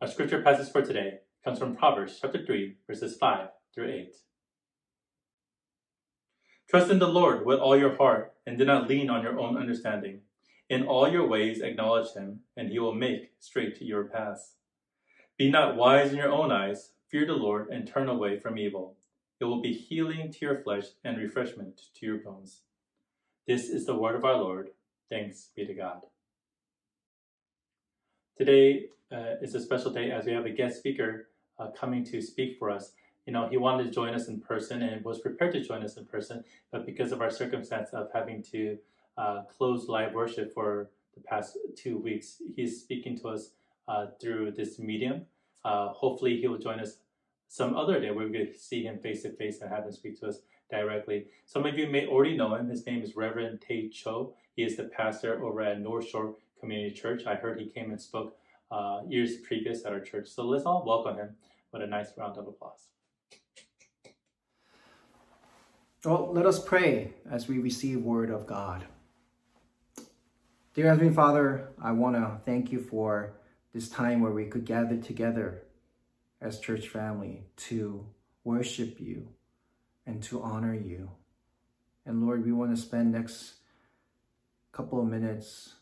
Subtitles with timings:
[0.00, 4.16] Our scripture passage for today comes from Proverbs chapter 3, verses 5 through 8.
[6.68, 9.56] Trust in the Lord with all your heart and do not lean on your own
[9.56, 10.22] understanding.
[10.68, 14.56] In all your ways acknowledge him, and he will make straight your paths.
[15.38, 18.96] Be not wise in your own eyes, fear the Lord, and turn away from evil.
[19.40, 22.62] It will be healing to your flesh and refreshment to your bones.
[23.46, 24.70] This is the word of our Lord.
[25.08, 26.00] Thanks be to God.
[28.36, 32.20] Today uh, is a special day as we have a guest speaker uh, coming to
[32.20, 32.90] speak for us.
[33.26, 35.96] You know, he wanted to join us in person and was prepared to join us
[35.96, 36.42] in person,
[36.72, 38.76] but because of our circumstance of having to
[39.16, 43.50] uh, close live worship for the past two weeks, he's speaking to us
[43.86, 45.26] uh, through this medium.
[45.64, 46.96] Uh, hopefully, he will join us
[47.46, 50.18] some other day where we can see him face to face and have him speak
[50.18, 50.40] to us
[50.72, 51.26] directly.
[51.46, 52.68] Some of you may already know him.
[52.68, 54.34] His name is Reverend Tay Cho.
[54.56, 57.26] He is the pastor over at North Shore Community Church.
[57.26, 58.38] I heard he came and spoke
[58.70, 60.28] uh, years previous at our church.
[60.28, 61.36] So let's all welcome him
[61.72, 62.88] with a nice round of applause.
[66.04, 68.84] Well, let us pray as we receive word of God.
[70.74, 73.34] Dear Heavenly Father, I want to thank you for
[73.74, 75.62] this time where we could gather together
[76.40, 78.06] as church family to
[78.42, 79.28] worship you
[80.06, 81.10] and to honor you.
[82.06, 83.54] And Lord, we want to spend next
[84.72, 85.74] couple of minutes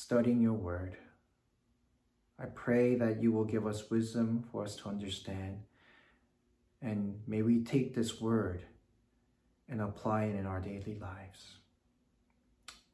[0.00, 0.96] studying your word.
[2.38, 5.58] I pray that you will give us wisdom for us to understand.
[6.80, 8.62] And may we take this word
[9.68, 11.58] and apply it in our daily lives.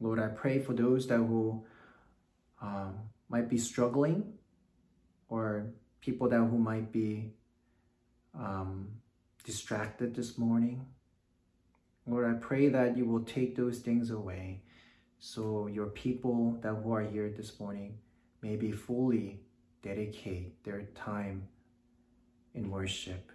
[0.01, 1.65] Lord, I pray for those that who
[2.61, 2.97] um,
[3.29, 4.33] might be struggling
[5.29, 5.69] or
[6.01, 7.31] people that who might be
[8.34, 8.89] um,
[9.45, 10.84] distracted this morning.
[12.05, 14.62] Lord, I pray that you will take those things away
[15.27, 17.99] so your people that who are here this morning
[18.43, 19.41] may be fully
[19.83, 21.49] dedicate their time
[22.55, 23.33] in worship.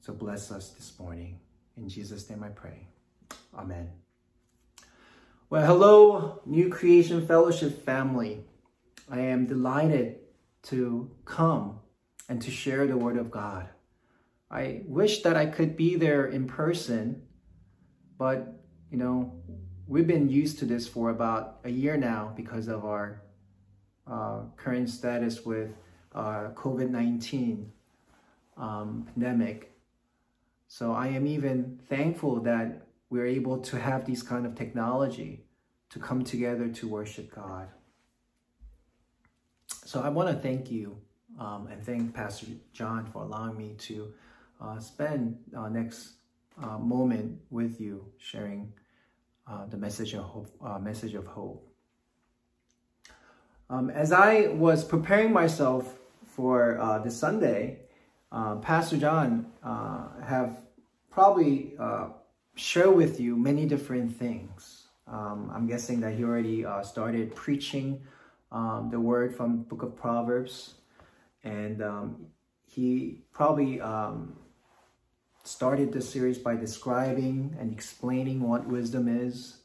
[0.00, 1.40] So bless us this morning.
[1.76, 2.86] In Jesus' name I pray.
[3.54, 3.90] Amen.
[5.50, 8.44] Well, hello, New Creation Fellowship family.
[9.10, 10.20] I am delighted
[10.68, 11.80] to come
[12.30, 13.68] and to share the Word of God.
[14.50, 17.25] I wish that I could be there in person
[18.18, 18.60] but,
[18.90, 19.32] you know,
[19.86, 23.22] we've been used to this for about a year now because of our
[24.06, 25.70] uh, current status with
[26.14, 27.66] uh, COVID-19
[28.56, 29.72] um, pandemic.
[30.68, 35.44] So I am even thankful that we're able to have these kind of technology
[35.90, 37.68] to come together to worship God.
[39.68, 40.98] So I want to thank you
[41.38, 44.12] um, and thank Pastor John for allowing me to
[44.60, 46.14] uh, spend uh, next
[46.62, 48.72] uh, moment with you, sharing
[49.46, 50.50] uh, the message of hope.
[50.64, 51.66] Uh, message of hope.
[53.68, 55.98] Um, as I was preparing myself
[56.34, 57.80] for uh, this Sunday,
[58.32, 60.62] uh, Pastor John uh, have
[61.10, 61.74] probably
[62.54, 64.88] shared with you many different things.
[65.06, 68.00] Um, I'm guessing that he already started preaching
[68.50, 70.74] um, the word from Book of Proverbs,
[71.44, 72.26] and um,
[72.66, 74.36] he probably um,
[75.46, 79.58] started this series by describing and explaining what wisdom is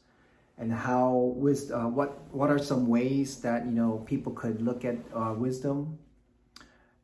[0.58, 4.84] and how wisdom, uh, what what are some ways that you know people could look
[4.84, 5.98] at uh, wisdom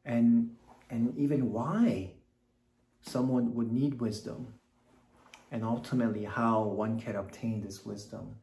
[0.05, 0.55] and
[0.91, 2.11] and even why
[3.03, 4.55] someone would need wisdom
[5.50, 8.37] and ultimately how one can obtain this wisdom.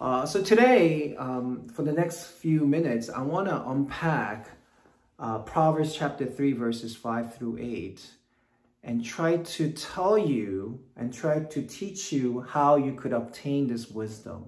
[0.00, 4.48] Uh, so today, um, for the next few minutes, I want to unpack
[5.20, 8.04] uh, Proverbs chapter 3, verses 5 through 8
[8.84, 13.88] and try to tell you and try to teach you how you could obtain this
[13.88, 14.44] wisdom.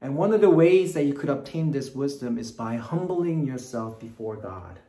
[0.00, 4.00] And one of the ways that you could obtain this wisdom is by humbling yourself
[4.00, 4.80] before God.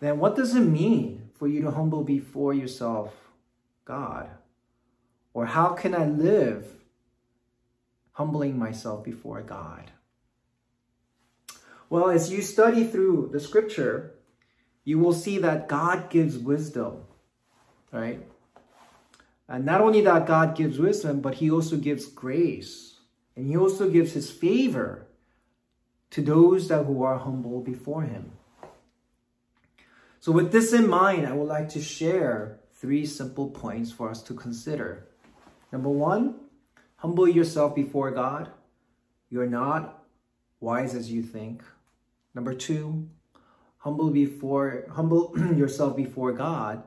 [0.00, 3.14] Then what does it mean for you to humble before yourself,
[3.84, 4.28] God?
[5.34, 6.66] Or how can I live
[8.12, 9.90] humbling myself before God?
[11.90, 14.14] Well, as you study through the scripture,
[14.88, 17.02] you will see that God gives wisdom,
[17.92, 18.26] right?
[19.46, 23.00] And not only that God gives wisdom, but he also gives grace.
[23.36, 25.06] And he also gives his favor
[26.12, 28.32] to those that who are humble before him.
[30.20, 34.22] So with this in mind, I would like to share three simple points for us
[34.22, 35.06] to consider.
[35.70, 36.36] Number one,
[36.96, 38.48] humble yourself before God.
[39.28, 40.02] You're not
[40.60, 41.62] wise as you think.
[42.34, 43.10] Number two,
[43.78, 46.82] humble before humble yourself before God,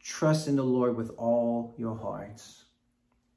[0.00, 2.64] trust in the Lord with all your hearts.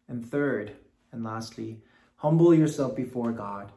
[0.07, 0.75] And third,
[1.11, 1.81] And lastly,
[2.17, 3.71] humble yourself before God,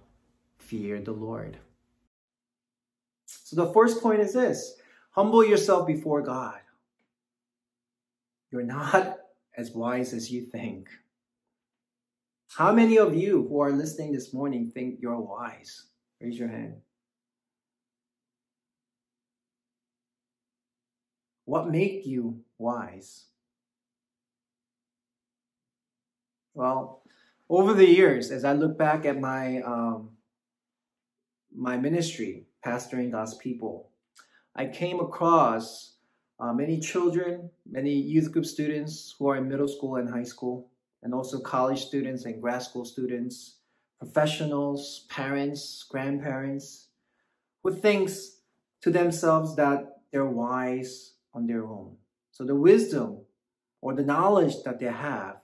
[0.59, 1.59] fear the Lord.
[3.27, 4.77] So the first point is this
[5.11, 6.61] humble yourself before God.
[8.51, 9.19] You're not
[9.57, 10.89] as wise as you think.
[12.55, 15.87] How many of you who are listening this morning think you're wise?
[16.21, 16.75] Raise your hand.
[21.49, 23.25] What make you wise?
[26.53, 27.01] Well,
[27.49, 30.11] over the years, as I look back at my um,
[31.51, 33.89] my ministry, pastoring God's people,
[34.55, 35.95] I came across
[36.39, 40.69] uh, many children, many youth group students who are in middle school and high school,
[41.03, 43.55] and also college students and grad school students,
[43.99, 46.89] professionals, parents, grandparents,
[47.63, 48.41] who thinks
[48.83, 51.97] to themselves that they're wise on their own.
[52.33, 53.21] So the wisdom
[53.81, 55.37] or the knowledge that they have,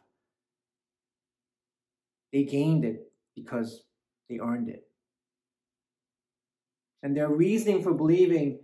[2.33, 3.85] they gained it because
[4.29, 4.87] they earned it.
[7.03, 8.61] And their reasoning for believing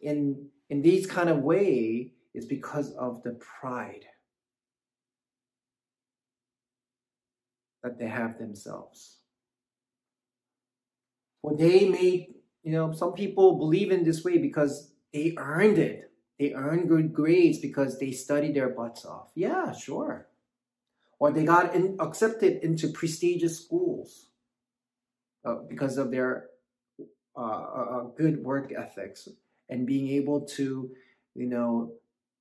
[0.00, 4.04] in, in these kind of way is because of the pride
[7.82, 9.18] that they have themselves.
[11.42, 16.10] Well, they made, you know, some people believe in this way because they earned it.
[16.38, 19.30] They earn good grades because they study their butts off.
[19.34, 20.26] Yeah, sure.
[21.18, 24.26] Or they got in, accepted into prestigious schools
[25.44, 26.48] uh, because of their
[27.36, 29.28] uh, uh, uh good work ethics
[29.68, 30.90] and being able to,
[31.34, 31.92] you know,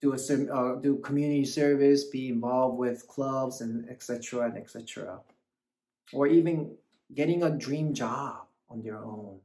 [0.02, 4.46] do a uh, do community service, be involved with clubs and etc.
[4.46, 5.20] and etc.
[6.12, 6.76] Or even
[7.14, 9.40] getting a dream job on their own.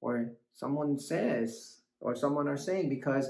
[0.00, 3.28] Or someone says, or someone are saying, because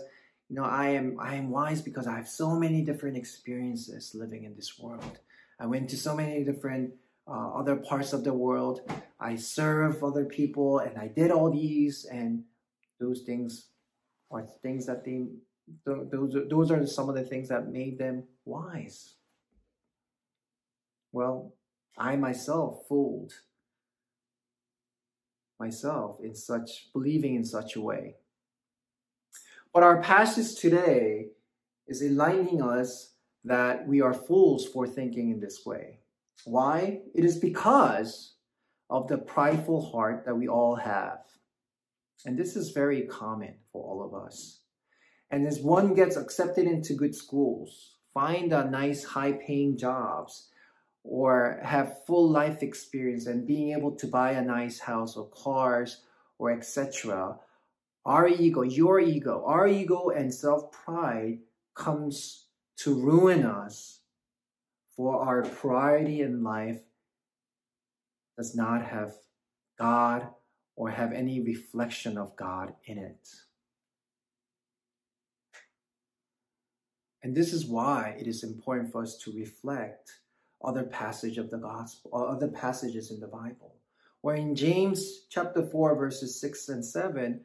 [0.49, 4.45] you know, I am I am wise because I have so many different experiences living
[4.45, 5.21] in this world.
[5.61, 6.95] I went to so many different
[7.29, 8.81] uh, other parts of the world.
[9.21, 12.45] I serve other people, and I did all these, and
[12.99, 13.69] those things
[14.31, 15.27] are things that they
[15.85, 19.15] those those are some of the things that made them wise.
[21.13, 21.55] Well,
[21.97, 23.33] I myself fooled
[25.61, 28.17] myself in such believing in such a way.
[29.73, 31.29] But our passage today
[31.87, 33.15] is enlightening us
[33.45, 36.01] that we are fools for thinking in this way.
[36.45, 37.03] Why?
[37.15, 38.35] It is because
[38.89, 41.21] of the prideful heart that we all have.
[42.27, 44.61] And this is very common for all of us.
[45.31, 50.49] And as one gets accepted into good schools, find a nice high paying jobs,
[51.05, 56.03] or have full life experience and being able to buy a nice house or cars
[56.39, 57.39] or etc
[58.05, 61.39] our ego your ego our ego and self-pride
[61.75, 64.01] comes to ruin us
[64.97, 66.81] for our priority in life
[68.37, 69.15] does not have
[69.79, 70.29] god
[70.77, 73.29] or have any reflection of god in it
[77.23, 80.21] and this is why it is important for us to reflect
[80.63, 83.75] other passage of the gospel or other passages in the Bible.
[84.21, 87.41] Where in James chapter 4, verses 6 and 7,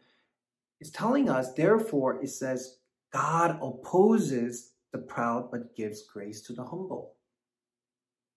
[0.85, 2.77] it's telling us, therefore, it says,
[3.11, 7.13] God opposes the proud but gives grace to the humble.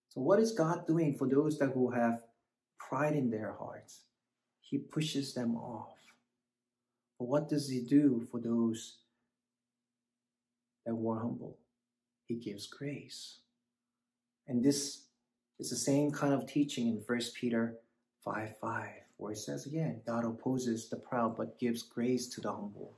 [0.09, 2.23] So what is God doing for those that who have
[2.79, 4.05] pride in their hearts?
[4.63, 5.99] He pushes them off.
[7.19, 8.97] But what does he do for those
[10.87, 11.59] that were humble?
[12.25, 13.41] He gives grace.
[14.47, 15.03] And this
[15.59, 17.77] is the same kind of teaching in 1 Peter
[18.25, 18.89] 5 5,
[19.19, 22.95] where it says again, God opposes the proud but gives grace to the humble.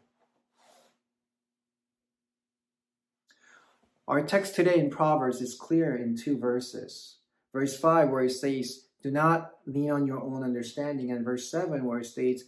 [4.06, 7.16] Our text today in Proverbs is clear in two verses.
[7.52, 11.84] Verse 5, where it says, Do not lean on your own understanding, and verse 7,
[11.84, 12.44] where it states,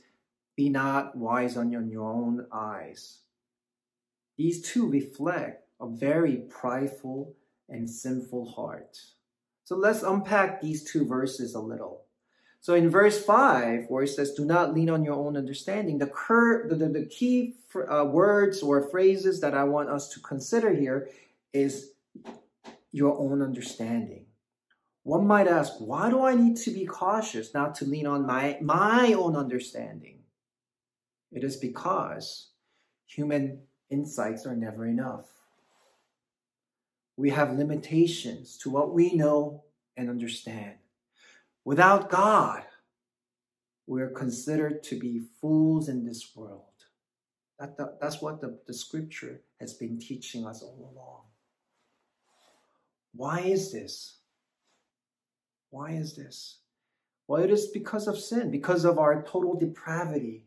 [0.56, 3.20] Be not wise on your own eyes.
[4.36, 7.34] These two reflect a very prideful
[7.68, 8.98] and sinful heart.
[9.64, 12.02] So let's unpack these two verses a little.
[12.62, 16.06] So in verse 5, where it says, Do not lean on your own understanding, the,
[16.06, 20.72] cur- the, the, the key uh, words or phrases that I want us to consider
[20.72, 21.10] here
[21.52, 21.90] is
[22.92, 24.26] your own understanding.
[25.02, 28.58] One might ask, why do I need to be cautious not to lean on my,
[28.62, 30.20] my own understanding?
[31.32, 32.50] It is because
[33.06, 35.26] human insights are never enough
[37.16, 39.64] we have limitations to what we know
[39.96, 40.74] and understand.
[41.64, 42.64] Without God,
[43.86, 46.64] we're considered to be fools in this world.
[47.58, 51.22] That, that, that's what the, the scripture has been teaching us all along.
[53.14, 54.18] Why is this?
[55.70, 56.58] Why is this?
[57.28, 60.46] Well, it is because of sin, because of our total depravity.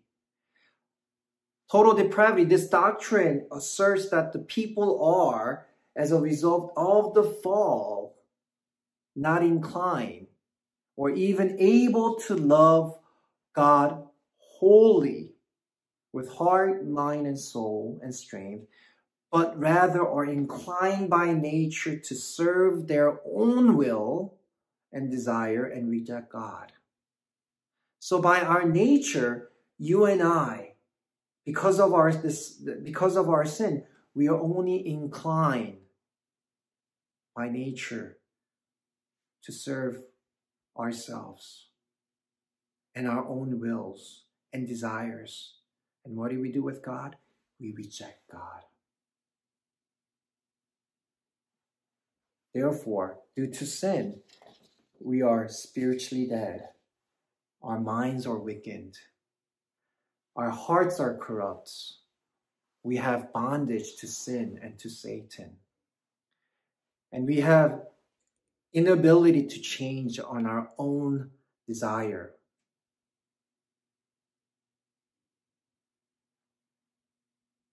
[1.71, 8.17] Total depravity, this doctrine asserts that the people are, as a result of the fall,
[9.15, 10.27] not inclined
[10.95, 12.97] or even able to love
[13.53, 15.33] God wholly
[16.13, 18.67] with heart, mind, and soul and strength,
[19.31, 24.35] but rather are inclined by nature to serve their own will
[24.93, 26.71] and desire and reject God.
[27.99, 30.75] So by our nature, you and I,
[31.45, 32.51] because of our this
[32.83, 33.83] because of our sin,
[34.13, 35.77] we are only inclined
[37.35, 38.17] by nature
[39.43, 40.01] to serve
[40.77, 41.67] ourselves
[42.93, 45.55] and our own wills and desires.
[46.05, 47.17] And what do we do with God?
[47.59, 48.61] We reject God.
[52.53, 54.21] Therefore, due to sin,
[55.01, 56.69] we are spiritually dead.
[57.61, 58.97] Our minds are weakened.
[60.35, 61.71] Our hearts are corrupt.
[62.83, 65.57] We have bondage to sin and to Satan.
[67.11, 67.81] And we have
[68.75, 71.31] inability to change on our own
[71.65, 72.33] desire.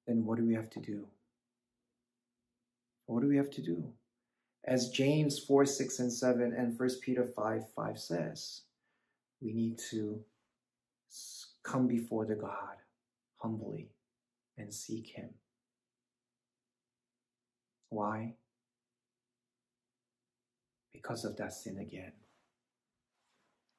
[0.06, 1.09] Then what do we have to do?
[3.06, 3.92] What do we have to do?
[4.64, 8.62] As James 4, 6, and 7 and 1 Peter 5, 5 says,
[9.40, 10.21] we need to
[11.64, 12.76] come before the God
[13.38, 13.90] humbly
[14.56, 15.30] and seek Him.
[17.88, 18.35] Why?
[21.02, 22.12] Because of that sin again.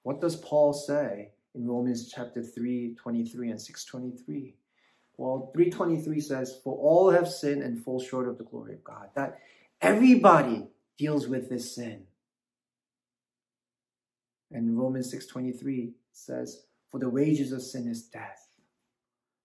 [0.03, 4.55] What does Paul say in Romans chapter 3, 23 and 623?
[5.15, 9.09] Well, 323 says, For all have sinned and fall short of the glory of God.
[9.15, 9.39] That
[9.81, 12.03] everybody deals with this sin.
[14.51, 18.51] And Romans 6:23 says, "For the wages of sin is death."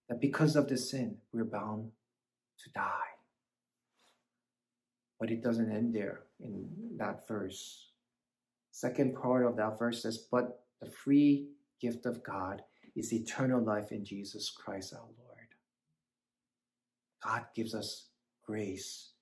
[0.07, 1.91] That because of the sin, we're bound
[2.59, 3.17] to die.
[5.19, 7.91] But it doesn't end there in that verse.
[8.71, 12.63] Second part of that verse says, "But the free gift of God
[12.95, 15.55] is eternal life in Jesus Christ our Lord."
[17.21, 18.09] God gives us
[18.43, 19.13] grace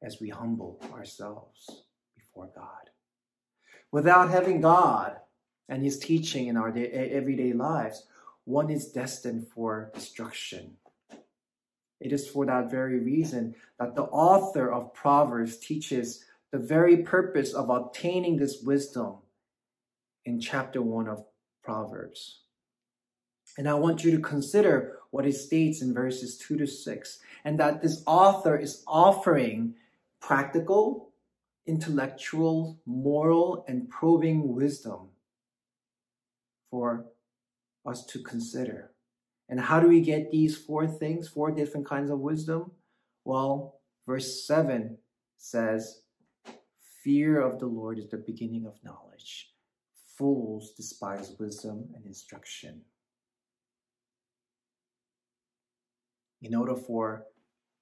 [0.00, 1.84] as we humble ourselves
[2.16, 2.90] before God.
[3.90, 5.20] Without having God
[5.68, 8.06] and His teaching in our day, everyday lives,
[8.44, 10.78] one is destined for destruction.
[12.00, 17.52] It is for that very reason that the author of Proverbs teaches the very purpose
[17.52, 19.16] of obtaining this wisdom
[20.24, 21.24] in chapter 1 of
[21.62, 22.40] Proverbs.
[23.56, 27.58] And I want you to consider what it states in verses 2 to 6, and
[27.58, 29.74] that this author is offering
[30.20, 31.10] practical,
[31.66, 35.08] intellectual, moral, and probing wisdom
[36.70, 37.06] for
[37.86, 38.90] us to consider.
[39.48, 42.72] And how do we get these four things, four different kinds of wisdom?
[43.24, 44.98] Well, verse 7
[45.38, 46.02] says,
[47.04, 49.52] Fear of the Lord is the beginning of knowledge.
[50.16, 52.82] Fools despise wisdom and instruction.
[56.42, 57.24] In order for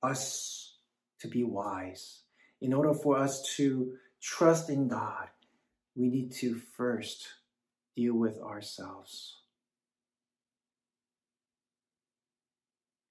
[0.02, 0.76] us
[1.20, 2.20] to be wise,
[2.60, 5.28] in order for us to trust in God,
[5.94, 7.26] we need to first
[7.96, 9.36] deal with ourselves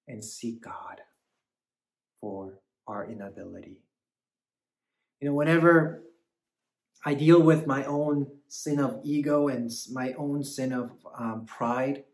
[0.06, 1.00] and seek God
[2.20, 3.85] for our inability.
[5.20, 6.02] You know, whenever
[7.04, 12.04] I deal with my own sin of ego and my own sin of um, pride,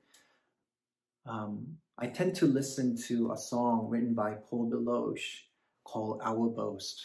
[1.27, 5.47] um, I tend to listen to a song written by Paul Baloche
[5.85, 7.03] called Our Boast.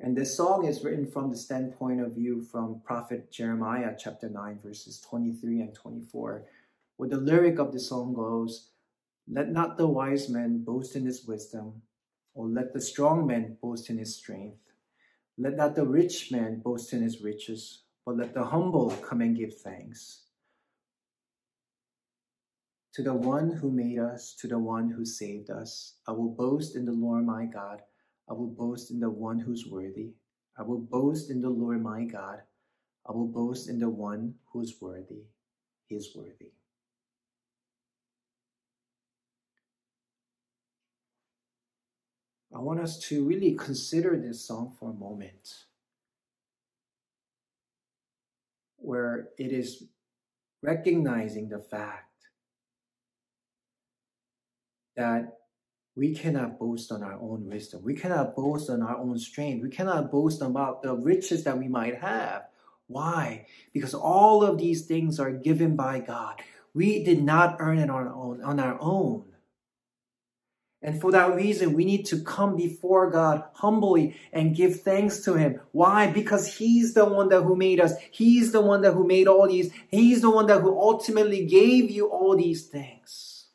[0.00, 4.60] And this song is written from the standpoint of view from Prophet Jeremiah chapter 9,
[4.62, 6.44] verses 23 and 24,
[6.96, 8.70] where the lyric of the song goes,
[9.28, 11.82] Let not the wise man boast in his wisdom,
[12.34, 14.58] or let the strong man boast in his strength.
[15.38, 19.36] Let not the rich man boast in his riches, but let the humble come and
[19.36, 20.22] give thanks.
[22.94, 26.76] To the one who made us, to the one who saved us, I will boast
[26.76, 27.82] in the Lord my God.
[28.30, 30.14] I will boast in the one who's worthy.
[30.58, 32.40] I will boast in the Lord my God.
[33.06, 35.24] I will boast in the one who is worthy.
[35.86, 36.52] He is worthy.
[42.56, 45.64] I want us to really consider this song for a moment,
[48.78, 49.84] where it is
[50.62, 52.28] recognizing the fact
[54.96, 55.36] that
[55.94, 57.82] we cannot boast on our own wisdom.
[57.84, 59.62] We cannot boast on our own strength.
[59.62, 62.46] We cannot boast about the riches that we might have
[62.88, 63.46] Why?
[63.72, 66.40] Because all of these things are given by God.
[66.74, 69.24] We did not earn it on our own.
[70.86, 75.34] And for that reason, we need to come before God humbly and give thanks to
[75.34, 75.58] Him.
[75.72, 76.06] Why?
[76.06, 77.94] Because He's the one that who made us.
[78.12, 79.72] He's the one that who made all these.
[79.88, 83.48] He's the one that who ultimately gave you all these things.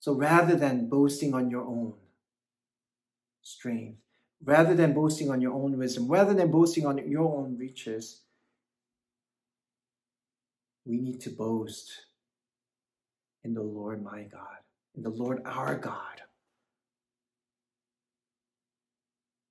[0.00, 1.94] So rather than boasting on your own
[3.40, 4.00] strength,
[4.42, 8.22] rather than boasting on your own wisdom, rather than boasting on your own riches,
[10.84, 11.92] we need to boast
[13.44, 14.58] in the Lord my God,
[14.96, 16.22] in the Lord our God.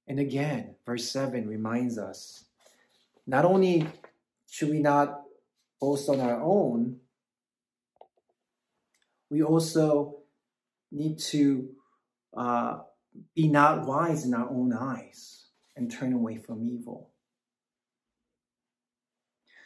[0.07, 2.45] And again, verse 7 reminds us
[3.25, 3.87] not only
[4.49, 5.21] should we not
[5.79, 6.97] boast on our own,
[9.29, 10.17] we also
[10.91, 11.69] need to
[12.35, 12.79] uh,
[13.33, 15.45] be not wise in our own eyes
[15.75, 17.09] and turn away from evil.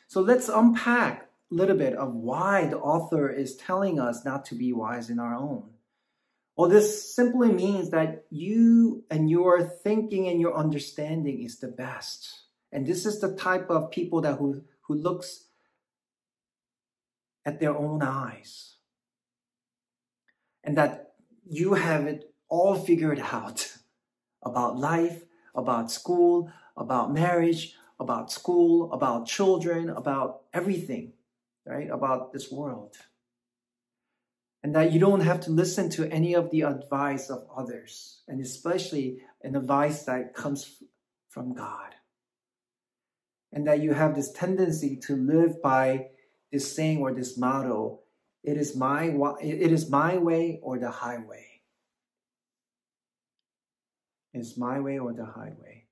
[0.08, 1.25] So let's unpack
[1.56, 5.34] little bit of why the author is telling us not to be wise in our
[5.34, 5.70] own.
[6.58, 12.42] Well, this simply means that you and your thinking and your understanding is the best.
[12.72, 15.46] And this is the type of people that who, who looks
[17.46, 18.76] at their own eyes.
[20.64, 21.14] And that
[21.46, 23.74] you have it all figured out
[24.44, 31.14] about life, about school, about marriage, about school, about children, about everything
[31.66, 32.96] right, about this world.
[34.64, 38.42] And that you don't have to listen to any of the advice of others, and
[38.42, 40.82] especially an advice that comes
[41.30, 41.94] from God.
[43.54, 46.08] And that you have this tendency to live by
[46.52, 48.02] this saying or this motto
[48.46, 49.06] it is my
[49.42, 51.62] it is my way or the highway.
[54.34, 55.86] It's my way or the highway.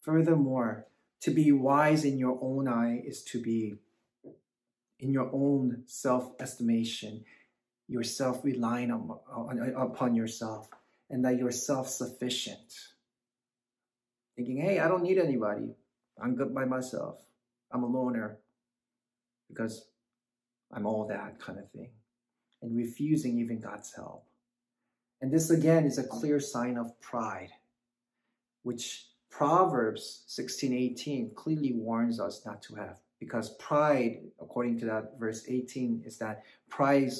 [0.00, 0.88] Furthermore,
[1.20, 3.76] to be wise in your own eye is to be
[4.98, 7.24] in your own self estimation,
[7.88, 10.68] you're self relying upon yourself,
[11.08, 12.74] and that you're self sufficient.
[14.36, 15.74] Thinking, hey, I don't need anybody.
[16.22, 17.16] I'm good by myself.
[17.72, 18.38] I'm a loner
[19.48, 19.86] because
[20.72, 21.90] I'm all that kind of thing.
[22.62, 24.24] And refusing even God's help.
[25.20, 27.50] And this again is a clear sign of pride,
[28.62, 35.44] which Proverbs 16:18 clearly warns us not to have because pride according to that verse
[35.48, 37.10] 18 is that pride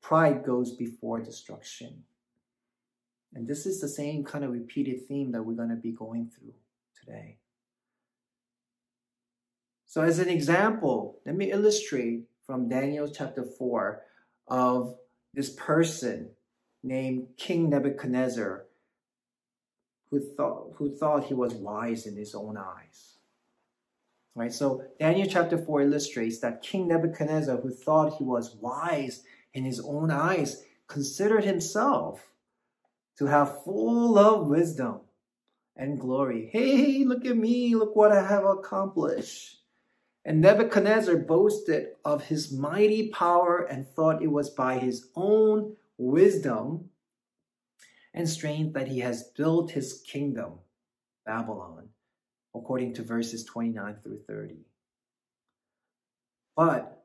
[0.00, 2.04] pride goes before destruction.
[3.34, 6.30] And this is the same kind of repeated theme that we're going to be going
[6.30, 6.54] through
[6.98, 7.38] today.
[9.86, 14.02] So as an example, let me illustrate from Daniel chapter 4
[14.48, 14.96] of
[15.32, 16.30] this person
[16.82, 18.66] named King Nebuchadnezzar
[20.12, 23.16] who thought, who thought he was wise in his own eyes.
[24.34, 24.52] Right?
[24.52, 29.80] So Daniel chapter 4 illustrates that King Nebuchadnezzar, who thought he was wise in his
[29.80, 32.28] own eyes, considered himself
[33.16, 35.00] to have full of wisdom
[35.76, 36.50] and glory.
[36.52, 39.60] Hey, look at me, look what I have accomplished.
[40.26, 46.90] And Nebuchadnezzar boasted of his mighty power and thought it was by his own wisdom
[48.14, 50.54] and strength that he has built his kingdom,
[51.24, 51.88] Babylon,
[52.54, 54.56] according to verses 29 through 30.
[56.56, 57.04] But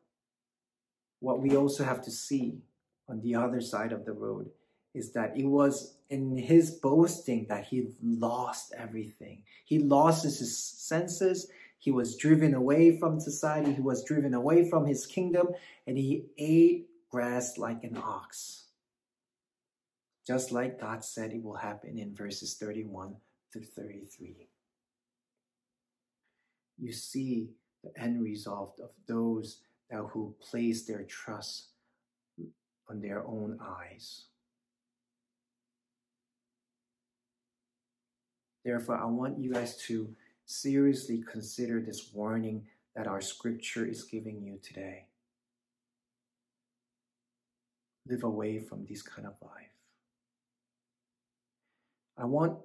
[1.19, 2.59] what we also have to see
[3.07, 4.49] on the other side of the road
[4.93, 9.43] is that it was in his boasting that he lost everything.
[9.65, 11.47] He lost his senses.
[11.79, 13.73] He was driven away from society.
[13.73, 15.49] He was driven away from his kingdom
[15.85, 18.66] and he ate grass like an ox
[20.27, 23.15] just like God said it will happen in verses 31
[23.53, 24.49] through 33.
[26.77, 31.69] You see the end result of those that who place their trust
[32.89, 34.25] on their own eyes.
[38.65, 40.13] Therefore, I want you guys to
[40.45, 42.63] seriously consider this warning
[42.97, 45.05] that our scripture is giving you today.
[48.05, 49.76] Live away from this kind of life.
[52.17, 52.57] I want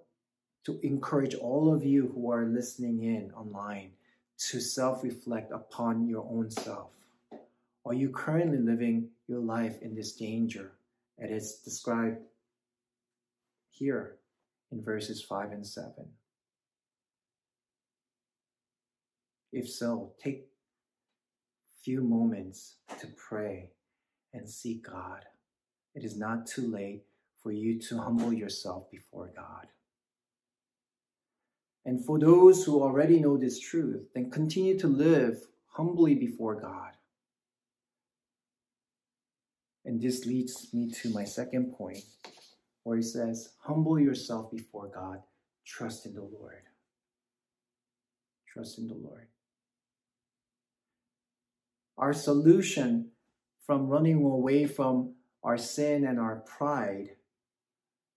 [0.64, 3.92] to encourage all of you who are listening in online
[4.50, 6.90] to self reflect upon your own self.
[7.84, 10.72] Are you currently living your life in this danger
[11.18, 12.18] that is described
[13.70, 14.16] here
[14.70, 15.92] in verses 5 and 7?
[19.52, 23.70] If so, take a few moments to pray
[24.32, 25.26] and seek God.
[25.94, 27.02] It is not too late
[27.42, 29.66] for you to humble yourself before God.
[31.84, 36.92] And for those who already know this truth, then continue to live humbly before God.
[39.84, 42.04] And this leads me to my second point,
[42.84, 45.22] where he says, Humble yourself before God,
[45.66, 46.62] trust in the Lord.
[48.46, 49.26] Trust in the Lord.
[51.98, 53.10] Our solution
[53.66, 57.16] from running away from our sin and our pride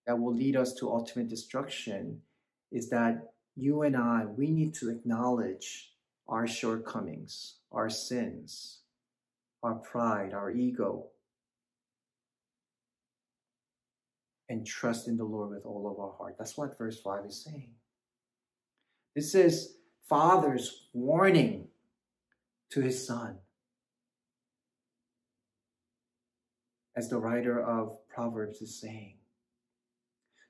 [0.06, 2.22] that will lead us to ultimate destruction
[2.72, 5.92] is that you and I, we need to acknowledge
[6.28, 8.80] our shortcomings, our sins,
[9.64, 11.08] our pride, our ego,
[14.50, 16.36] and trust in the Lord with all of our heart.
[16.38, 17.72] That's what verse 5 is saying.
[19.16, 21.68] This is Father's warning
[22.72, 23.38] to his son.
[26.96, 29.16] As the writer of Proverbs is saying.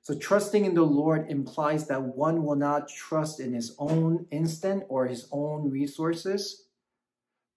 [0.06, 4.86] So, trusting in the Lord implies that one will not trust in his own instinct
[4.88, 6.62] or his own resources.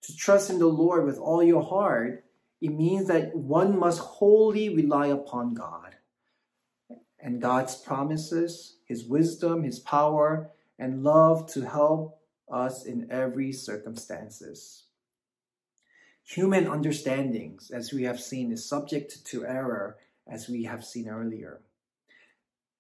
[0.02, 2.26] To trust in the Lord with all your heart,
[2.60, 5.98] it means that one must wholly rely upon God
[7.20, 12.20] and God's promises, His wisdom, His power, and love to help
[12.52, 14.86] us in every circumstances.
[16.24, 21.62] Human understandings, as we have seen, is subject to error, as we have seen earlier.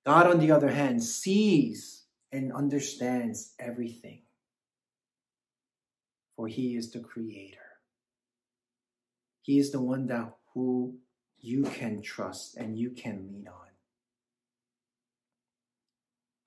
[0.06, 4.22] God, on the other hand, sees and understands everything,
[6.36, 7.58] for He is the Creator.
[9.42, 10.96] He is the one that who
[11.40, 13.68] you can trust and you can lean on.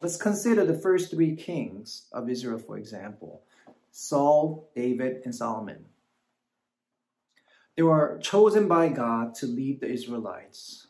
[0.01, 3.43] Let's consider the first three kings of Israel, for example
[3.93, 5.85] Saul, David, and Solomon.
[7.77, 10.89] They were chosen by God to lead the Israelites.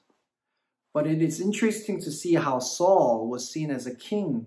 [0.92, 4.46] But it is interesting to see how Saul was seen as a king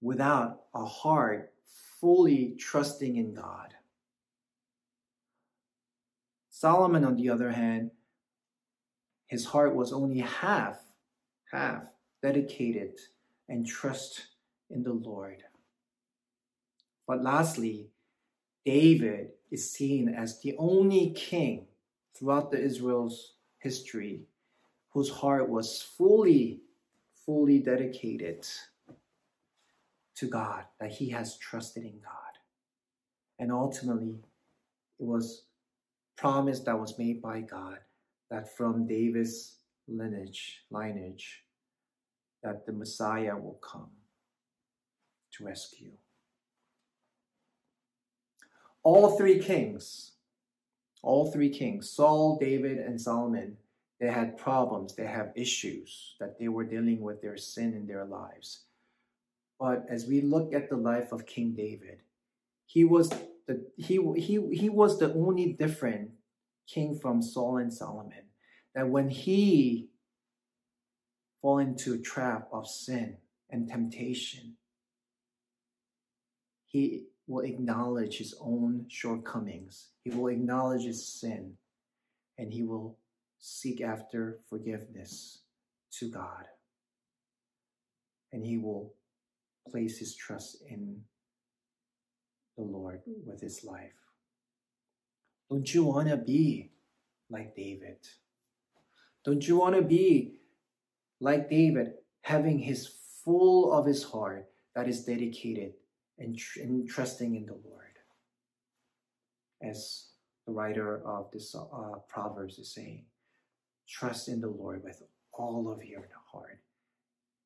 [0.00, 1.52] without a heart
[2.00, 3.74] fully trusting in God.
[6.50, 7.90] Solomon, on the other hand,
[9.26, 10.80] his heart was only half,
[11.50, 11.88] half
[12.22, 12.98] dedicated
[13.48, 14.28] and trust
[14.70, 15.42] in the Lord.
[17.06, 17.88] But lastly,
[18.64, 21.66] David is seen as the only king
[22.14, 24.22] throughout the Israel's history
[24.94, 26.60] whose heart was fully,
[27.26, 28.46] fully dedicated
[30.14, 32.38] to God, that he has trusted in God.
[33.40, 34.20] And ultimately,
[35.00, 35.42] it was
[36.16, 37.78] promise that was made by God
[38.30, 39.56] that from David's
[39.88, 41.42] lineage, lineage,
[42.44, 43.90] that the Messiah will come
[45.32, 45.90] to rescue.
[48.84, 50.12] All three kings,
[51.02, 53.56] all three kings, Saul, David, and Solomon,
[54.00, 58.04] they had problems, they have issues that they were dealing with their sin in their
[58.04, 58.64] lives.
[59.58, 62.00] But as we look at the life of King David,
[62.66, 63.10] he was
[63.46, 66.10] the he he he was the only different
[66.66, 68.24] king from Saul and Solomon.
[68.74, 69.90] That when he
[71.44, 73.18] fall into a trap of sin
[73.50, 74.56] and temptation.
[76.66, 79.90] He will acknowledge his own shortcomings.
[80.02, 81.58] He will acknowledge his sin
[82.38, 82.96] and he will
[83.46, 85.42] seek after forgiveness
[85.90, 86.46] to God.
[88.32, 88.94] And he will
[89.70, 91.02] place his trust in
[92.56, 93.92] the Lord with his life.
[95.50, 96.70] Don't you want to be
[97.28, 97.98] like David?
[99.26, 100.38] Don't you want to be
[101.20, 102.88] like David, having his
[103.24, 105.74] full of his heart that is dedicated
[106.18, 107.98] and, tr- and trusting in the Lord.
[109.62, 110.06] As
[110.46, 113.04] the writer of this uh, Proverbs is saying,
[113.88, 116.60] trust in the Lord with all of your heart.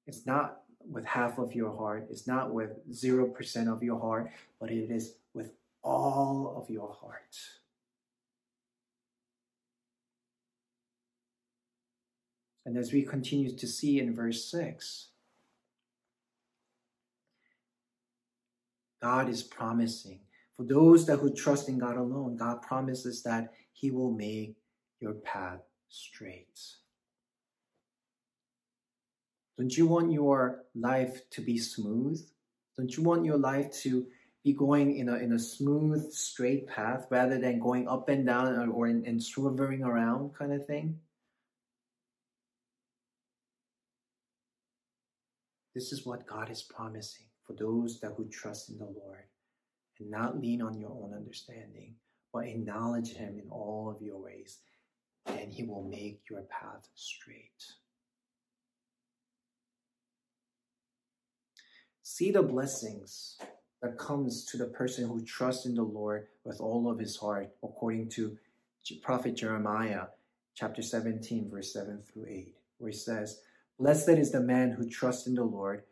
[0.07, 4.71] It's not with half of your heart, it's not with 0% of your heart, but
[4.71, 7.37] it is with all of your heart.
[12.65, 15.09] And as we continue to see in verse 6,
[19.01, 20.21] God is promising
[20.59, 24.57] for those that who trust in God alone, God promises that He will make
[25.01, 26.61] your path straight.
[29.57, 32.21] Don't you want your life to be smooth?
[32.77, 34.07] Don't you want your life to
[34.45, 38.55] be going in a, in a smooth, straight path rather than going up and down
[38.55, 41.01] or, or in, in swerving around kind of thing?
[45.75, 49.25] This is what God is promising for those that who trust in the Lord
[50.01, 51.95] and not lean on your own understanding,
[52.33, 54.59] but acknowledge Him in all of your ways,
[55.29, 57.65] and He will make your path straight.
[62.03, 63.39] See the blessings
[63.83, 67.51] that comes to the person who trusts in the Lord with all of his heart,
[67.63, 68.37] according to
[69.03, 70.07] prophet Jeremiah
[70.55, 73.41] chapter 17, verse 7 through 8, where he says,
[73.79, 75.83] Blessed is the man who trusts in the Lord,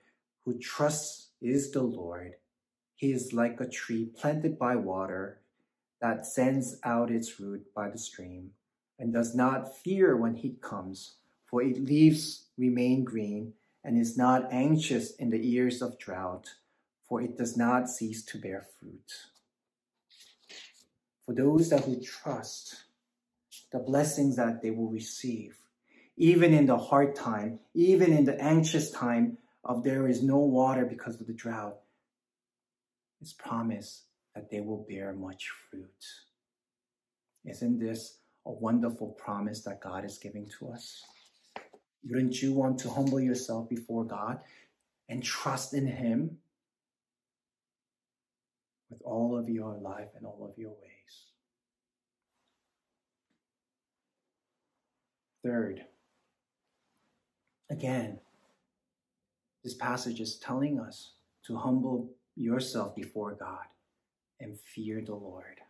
[0.44, 2.32] who trusts is the Lord.
[2.96, 5.40] He is like a tree planted by water
[6.00, 8.52] that sends out its root by the stream
[8.98, 13.52] and does not fear when heat comes, for its leaves remain green
[13.84, 16.48] and is not anxious in the years of drought,
[17.08, 19.12] for it does not cease to bear fruit.
[21.24, 22.76] For those that who trust,
[23.72, 25.56] the blessings that they will receive,
[26.16, 30.84] even in the hard time, even in the anxious time of there is no water
[30.84, 31.76] because of the drought,
[33.20, 34.04] is promised
[34.34, 36.04] that they will bear much fruit.
[37.44, 41.02] Isn't this a wonderful promise that God is giving to us?
[42.08, 44.40] Wouldn't you want to humble yourself before God
[45.08, 46.38] and trust in Him
[48.88, 50.86] with all of your life and all of your ways?
[55.44, 55.84] Third,
[57.70, 58.20] again,
[59.64, 61.12] this passage is telling us
[61.46, 63.66] to humble yourself before God
[64.38, 65.60] and fear the Lord.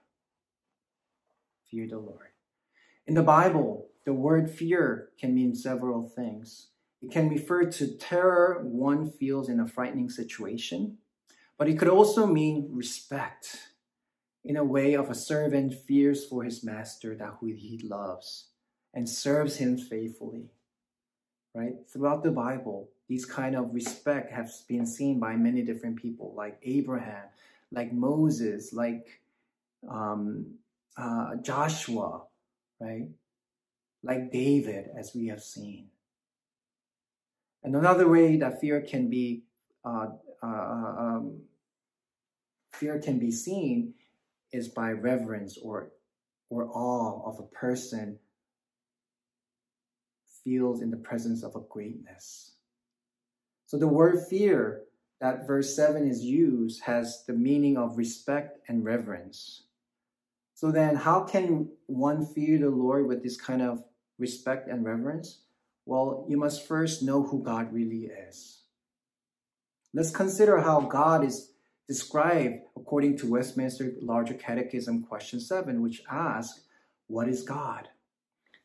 [1.70, 2.35] Fear the Lord.
[3.06, 6.68] In the Bible, the word fear can mean several things.
[7.00, 10.98] It can refer to terror one feels in a frightening situation,
[11.56, 13.70] but it could also mean respect
[14.44, 18.46] in a way of a servant fears for his master that who he loves
[18.92, 20.50] and serves him faithfully.
[21.54, 21.74] Right?
[21.88, 26.58] Throughout the Bible, these kind of respect have been seen by many different people, like
[26.64, 27.24] Abraham,
[27.70, 29.20] like Moses, like
[29.88, 30.54] um,
[30.96, 32.22] uh, Joshua,
[32.80, 33.08] right?
[34.02, 35.88] Like David, as we have seen.
[37.62, 39.42] And another way that fear can be
[39.84, 40.08] uh,
[40.42, 41.40] uh, um,
[42.72, 43.94] fear can be seen
[44.52, 45.90] is by reverence or
[46.48, 48.18] or awe of a person
[50.44, 52.52] feels in the presence of a greatness.
[53.66, 54.82] So the word fear
[55.20, 59.65] that verse 7 is used has the meaning of respect and reverence.
[60.56, 63.84] So then, how can one fear the Lord with this kind of
[64.18, 65.40] respect and reverence?
[65.84, 68.62] Well, you must first know who God really is.
[69.92, 71.50] Let's consider how God is
[71.86, 76.62] described according to Westminster Larger Catechism, question 7, which asks,
[77.06, 77.88] What is God?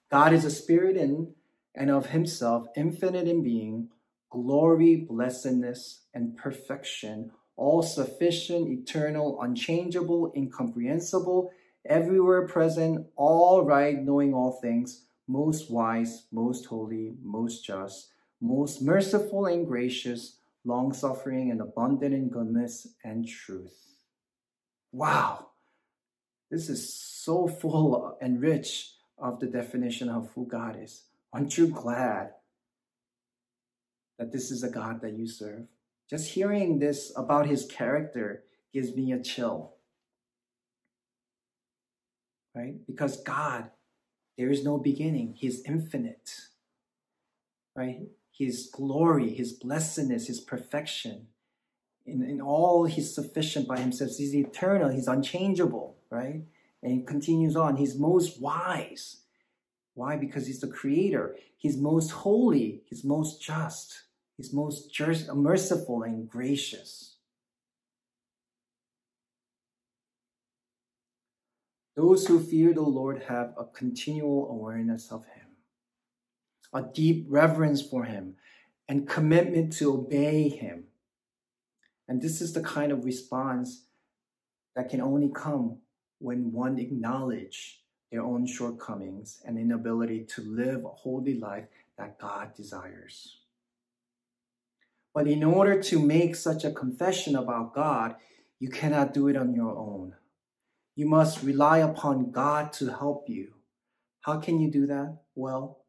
[0.10, 1.34] God is a spirit in
[1.76, 3.90] and of himself, infinite in being,
[4.30, 11.52] glory, blessedness, and perfection, all sufficient, eternal, unchangeable, incomprehensible,
[11.86, 19.46] everywhere present, all right, knowing all things, most wise, most holy, most just, most merciful
[19.46, 23.96] and gracious, long suffering and abundant in goodness and truth.
[24.92, 25.52] Wow,
[26.50, 31.04] this is so full and rich of the definition of who God is.
[31.32, 32.32] Aren't you glad
[34.20, 35.68] that this is a God that you serve?
[36.10, 39.76] Just hearing this about his character gives me a chill.
[42.56, 42.86] Right?
[42.86, 43.70] Because God,
[44.38, 46.32] there is no beginning, He's infinite.
[47.76, 48.08] Right?
[48.32, 51.28] His glory, His blessedness, His perfection.
[52.06, 54.12] In, in all, He's sufficient by Himself.
[54.18, 56.44] He's eternal, He's unchangeable, right?
[56.84, 57.78] And He continues on.
[57.78, 59.18] He's most wise.
[59.94, 60.18] Why?
[60.18, 61.36] Because He's the Creator.
[61.58, 62.82] He's most holy.
[62.86, 64.04] He's most just.
[64.36, 65.00] He's most
[65.36, 67.11] merciful and gracious.
[71.96, 75.48] Those who fear the Lord have a continual awareness of Him,
[76.74, 78.36] a deep reverence for Him,
[78.88, 80.86] and commitment to obey Him.
[82.08, 83.86] And this is the kind of response
[84.76, 85.80] that can only come
[86.20, 87.80] when one acknowledges
[88.12, 91.66] their own shortcomings and inability to live a holy life
[91.98, 93.40] that God desires.
[95.14, 98.16] But in order to make such a confession about God,
[98.60, 100.16] you cannot do it on your own.
[100.96, 103.54] You must rely upon God to help you.
[104.22, 105.18] How can you do that?
[105.36, 105.86] Well,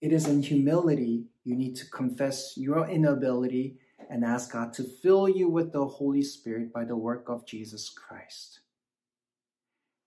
[0.00, 3.78] it is in humility you need to confess your inability
[4.10, 7.88] and ask God to fill you with the Holy Spirit by the work of Jesus
[7.88, 8.60] Christ.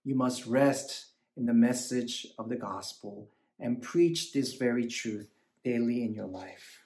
[0.03, 5.29] You must rest in the message of the gospel and preach this very truth
[5.63, 6.81] daily in your life.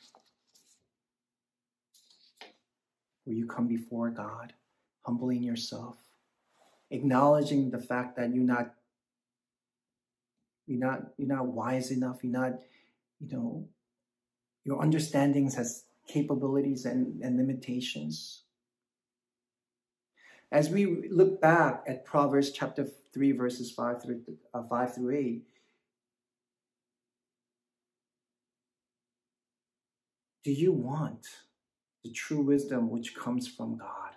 [3.26, 4.54] Will you come before God,
[5.02, 5.98] humbling yourself,
[6.92, 8.74] acknowledging the fact that you're not
[10.68, 12.54] you're not you're not wise enough, you're not,
[13.20, 13.68] you know,
[14.64, 18.44] your understandings has capabilities and, and limitations.
[20.52, 24.22] As we look back at Proverbs chapter 3, verses 5 through,
[24.54, 25.44] uh, 5 through 8,
[30.44, 31.26] do you want
[32.04, 34.12] the true wisdom which comes from God?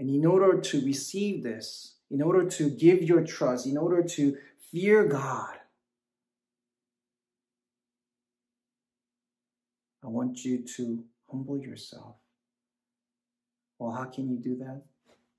[0.00, 4.38] And in order to receive this, in order to give your trust, in order to
[4.72, 5.56] fear God,
[10.02, 12.14] I want you to humble yourself.
[13.78, 14.84] Well, how can you do that?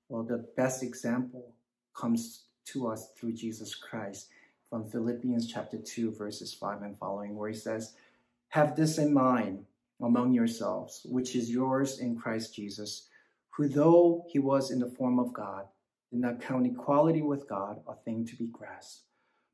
[0.08, 1.52] Well, the best example
[1.92, 4.28] comes to us through Jesus Christ
[4.70, 7.94] from Philippians chapter 2, verses 5 and following, where he says,
[8.50, 9.64] Have this in mind
[10.00, 13.08] among yourselves, which is yours in Christ Jesus,
[13.56, 15.66] who though he was in the form of God,
[16.10, 19.04] did not count equality with God a thing to be grasped,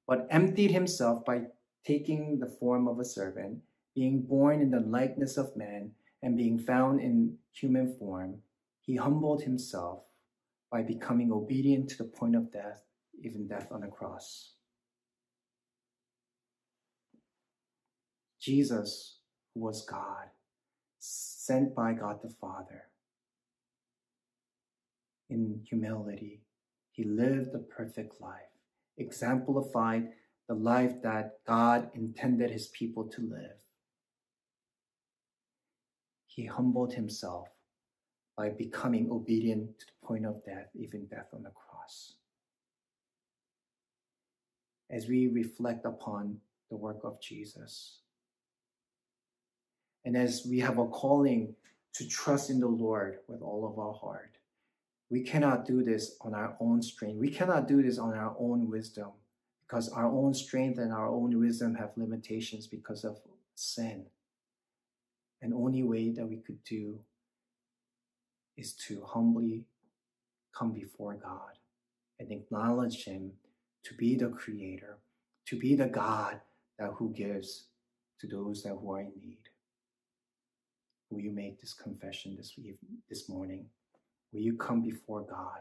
[0.06, 1.42] but emptied himself by
[1.84, 3.58] taking the form of a servant,
[3.94, 8.36] being born in the likeness of man, and being found in human form,
[8.80, 10.04] he humbled himself
[10.70, 12.82] by becoming obedient to the point of death,
[13.22, 14.52] even death on the cross.
[18.40, 19.18] Jesus,
[19.54, 20.28] was God,
[20.98, 22.84] sent by God the Father,
[25.30, 26.40] in humility,
[26.90, 28.50] he lived a perfect life,
[28.96, 30.08] exemplified
[30.48, 33.60] the life that God intended his people to live.
[36.26, 37.48] He humbled himself
[38.36, 42.14] by becoming obedient to the point of death, even death on the cross.
[44.90, 46.38] As we reflect upon
[46.70, 47.98] the work of Jesus,
[50.04, 51.54] and as we have a calling
[51.94, 54.37] to trust in the Lord with all of our heart,
[55.10, 57.18] we cannot do this on our own strength.
[57.18, 59.10] We cannot do this on our own wisdom
[59.66, 63.18] because our own strength and our own wisdom have limitations because of
[63.54, 64.06] sin.
[65.40, 67.00] And only way that we could do
[68.56, 69.64] is to humbly
[70.54, 71.56] come before God
[72.18, 73.32] and acknowledge Him
[73.84, 74.98] to be the Creator,
[75.46, 76.40] to be the God
[76.78, 77.66] that who gives
[78.20, 79.38] to those that who are in need.
[81.10, 83.66] Will you make this confession this evening, this morning?
[84.38, 85.58] Will you come before God?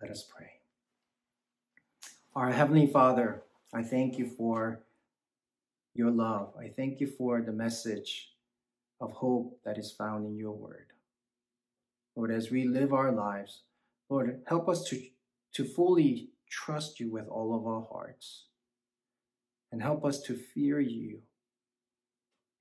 [0.00, 0.48] Let us pray.
[2.34, 3.42] Our Heavenly Father,
[3.74, 4.80] I thank you for
[5.94, 6.54] your love.
[6.58, 8.30] I thank you for the message
[8.98, 10.86] of hope that is found in your word.
[12.16, 13.60] Lord, as we live our lives,
[14.08, 15.02] Lord, help us to,
[15.52, 18.44] to fully trust you with all of our hearts
[19.70, 21.18] and help us to fear you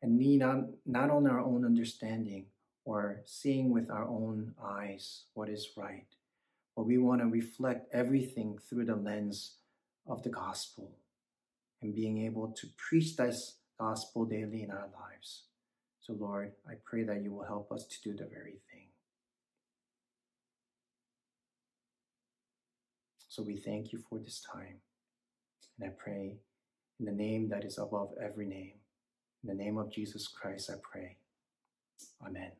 [0.02, 2.48] and lean on not on our own understanding
[2.86, 6.06] or seeing with our own eyes what is right,
[6.76, 9.56] but we want to reflect everything through the lens
[10.08, 10.91] of the gospel
[11.82, 15.44] and being able to preach this gospel daily in our lives.
[16.02, 18.88] So, Lord, I pray that you will help us to do the very thing.
[23.30, 24.78] So, we thank you for this time.
[25.80, 26.38] And I pray
[27.00, 28.74] in the name that is above every name.
[29.44, 31.17] In the name of Jesus Christ, I pray.
[32.26, 32.52] Amen.